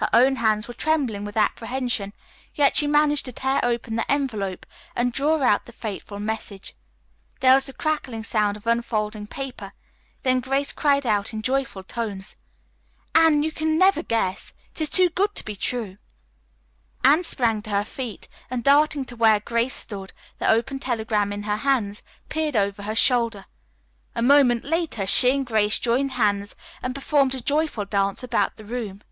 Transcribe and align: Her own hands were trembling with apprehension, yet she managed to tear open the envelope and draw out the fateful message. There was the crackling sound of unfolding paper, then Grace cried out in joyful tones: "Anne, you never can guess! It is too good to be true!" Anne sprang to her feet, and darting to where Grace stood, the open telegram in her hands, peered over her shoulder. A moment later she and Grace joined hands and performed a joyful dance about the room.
Her 0.00 0.08
own 0.12 0.36
hands 0.36 0.68
were 0.68 0.74
trembling 0.74 1.24
with 1.24 1.36
apprehension, 1.36 2.12
yet 2.54 2.76
she 2.76 2.86
managed 2.86 3.24
to 3.24 3.32
tear 3.32 3.58
open 3.64 3.96
the 3.96 4.08
envelope 4.08 4.64
and 4.94 5.12
draw 5.12 5.42
out 5.42 5.66
the 5.66 5.72
fateful 5.72 6.20
message. 6.20 6.76
There 7.40 7.56
was 7.56 7.66
the 7.66 7.72
crackling 7.72 8.22
sound 8.22 8.56
of 8.56 8.68
unfolding 8.68 9.26
paper, 9.26 9.72
then 10.22 10.38
Grace 10.38 10.70
cried 10.72 11.04
out 11.04 11.32
in 11.32 11.42
joyful 11.42 11.82
tones: 11.82 12.36
"Anne, 13.12 13.42
you 13.42 13.50
never 13.60 14.02
can 14.02 14.06
guess! 14.06 14.52
It 14.70 14.82
is 14.82 14.88
too 14.88 15.08
good 15.10 15.34
to 15.34 15.44
be 15.44 15.56
true!" 15.56 15.98
Anne 17.02 17.24
sprang 17.24 17.60
to 17.62 17.70
her 17.70 17.82
feet, 17.84 18.28
and 18.48 18.62
darting 18.62 19.04
to 19.06 19.16
where 19.16 19.40
Grace 19.40 19.74
stood, 19.74 20.12
the 20.38 20.48
open 20.48 20.78
telegram 20.78 21.32
in 21.32 21.42
her 21.42 21.56
hands, 21.56 22.04
peered 22.28 22.54
over 22.54 22.82
her 22.84 22.94
shoulder. 22.94 23.46
A 24.14 24.22
moment 24.22 24.62
later 24.64 25.06
she 25.08 25.32
and 25.34 25.44
Grace 25.44 25.76
joined 25.80 26.12
hands 26.12 26.54
and 26.84 26.94
performed 26.94 27.34
a 27.34 27.40
joyful 27.40 27.84
dance 27.84 28.22
about 28.22 28.54
the 28.54 28.64
room. 28.64 29.02